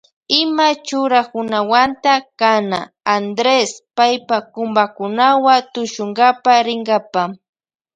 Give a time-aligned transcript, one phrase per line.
[0.41, 2.79] Ima churakunawanta kana
[3.15, 7.23] Andres paypa kumpakunawa tushunkapa rinkapa.